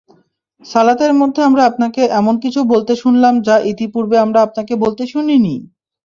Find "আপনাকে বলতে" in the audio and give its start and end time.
4.47-5.03